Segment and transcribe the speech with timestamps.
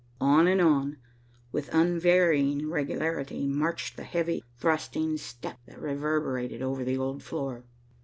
[0.19, 0.97] On and on,
[1.51, 7.65] with unvarying regularity, marched the heavy, thrusting step that reverberated over the old floor.